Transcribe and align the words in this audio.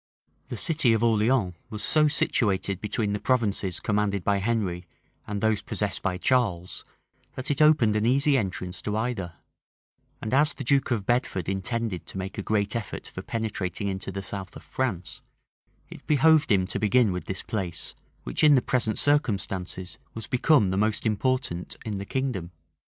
{1428.} 0.47 0.49
The 0.49 0.65
city 0.65 0.93
of 0.95 1.03
Orleans 1.43 1.53
was 1.69 1.83
so 1.83 2.07
situated 2.07 2.81
between 2.81 3.13
the 3.13 3.19
provinces 3.19 3.79
commanded 3.79 4.23
by 4.23 4.37
Henry, 4.37 4.87
and 5.27 5.41
those 5.41 5.61
possessed 5.61 6.01
by 6.01 6.17
Charles, 6.17 6.83
that 7.35 7.51
it 7.51 7.61
opened 7.61 7.95
an 7.95 8.03
easy 8.07 8.35
entrance 8.35 8.81
to 8.81 8.97
either; 8.97 9.33
and 10.19 10.33
as 10.33 10.55
the 10.55 10.63
duke 10.63 10.89
of 10.89 11.05
Bedford 11.05 11.47
intended 11.47 12.07
to 12.07 12.17
make 12.17 12.39
a 12.39 12.41
great 12.41 12.75
effort 12.75 13.05
for 13.05 13.21
penetrating 13.21 13.87
into 13.89 14.11
the 14.11 14.23
south 14.23 14.55
of 14.55 14.63
France, 14.63 15.21
it 15.91 16.07
behoved 16.07 16.51
him 16.51 16.65
to 16.65 16.79
begin 16.79 17.11
with 17.11 17.25
this 17.25 17.43
place, 17.43 17.93
which, 18.23 18.43
in 18.43 18.55
the 18.55 18.61
present 18.63 18.97
circumstances, 18.97 19.99
was 20.15 20.25
become 20.25 20.71
the 20.71 20.77
most 20.77 21.05
important 21.05 21.77
in 21.85 21.99
the 21.99 22.05
kingdom. 22.05 22.49